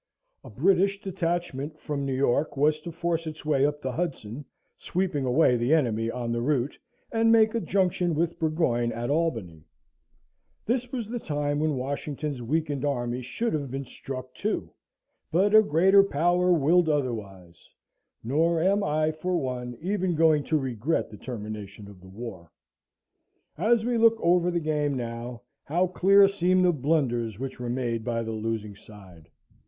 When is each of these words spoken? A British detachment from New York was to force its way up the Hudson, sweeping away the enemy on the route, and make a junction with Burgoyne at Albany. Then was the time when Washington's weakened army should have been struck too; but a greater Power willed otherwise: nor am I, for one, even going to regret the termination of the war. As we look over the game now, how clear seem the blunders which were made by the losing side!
A 0.43 0.49
British 0.49 0.99
detachment 0.99 1.77
from 1.79 2.07
New 2.07 2.15
York 2.15 2.57
was 2.57 2.79
to 2.79 2.91
force 2.91 3.27
its 3.27 3.45
way 3.45 3.67
up 3.67 3.83
the 3.83 3.91
Hudson, 3.91 4.45
sweeping 4.75 5.25
away 5.25 5.55
the 5.57 5.75
enemy 5.75 6.09
on 6.09 6.31
the 6.31 6.41
route, 6.41 6.75
and 7.11 7.31
make 7.31 7.53
a 7.53 7.59
junction 7.61 8.15
with 8.15 8.39
Burgoyne 8.39 8.91
at 8.91 9.11
Albany. 9.11 9.63
Then 10.65 10.79
was 10.91 11.07
the 11.07 11.19
time 11.19 11.59
when 11.59 11.75
Washington's 11.77 12.41
weakened 12.41 12.83
army 12.83 13.21
should 13.21 13.53
have 13.53 13.69
been 13.69 13.85
struck 13.85 14.33
too; 14.33 14.71
but 15.31 15.53
a 15.53 15.61
greater 15.61 16.03
Power 16.03 16.51
willed 16.51 16.89
otherwise: 16.89 17.69
nor 18.23 18.59
am 18.59 18.83
I, 18.83 19.11
for 19.11 19.37
one, 19.37 19.77
even 19.81 20.15
going 20.15 20.43
to 20.45 20.57
regret 20.57 21.11
the 21.11 21.17
termination 21.17 21.87
of 21.87 22.01
the 22.01 22.09
war. 22.09 22.51
As 23.55 23.85
we 23.85 23.99
look 23.99 24.17
over 24.19 24.49
the 24.49 24.59
game 24.59 24.97
now, 24.97 25.43
how 25.65 25.85
clear 25.85 26.27
seem 26.27 26.63
the 26.63 26.73
blunders 26.73 27.37
which 27.37 27.59
were 27.59 27.69
made 27.69 28.03
by 28.03 28.23
the 28.23 28.31
losing 28.31 28.75
side! 28.75 29.29